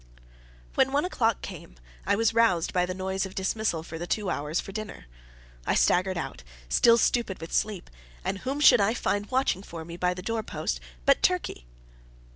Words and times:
When 0.73 0.91
one 0.91 1.05
o'clock 1.05 1.43
came, 1.43 1.75
I 2.07 2.15
was 2.15 2.33
roused 2.33 2.73
by 2.73 2.87
the 2.87 2.95
noise 2.95 3.23
of 3.23 3.35
dismissal 3.35 3.83
for 3.83 3.99
the 3.99 4.07
two 4.07 4.31
hours 4.31 4.59
for 4.59 4.71
dinner. 4.71 5.05
I 5.67 5.75
staggered 5.75 6.17
out, 6.17 6.41
still 6.67 6.97
stupid 6.97 7.39
with 7.39 7.53
sleep, 7.53 7.87
and 8.25 8.39
whom 8.39 8.59
should 8.61 8.81
I 8.81 8.95
find 8.95 9.29
watching 9.29 9.61
for 9.61 9.85
me 9.85 9.97
by 9.97 10.15
the 10.15 10.23
door 10.23 10.41
post 10.41 10.79
but 11.05 11.21
Turkey! 11.21 11.67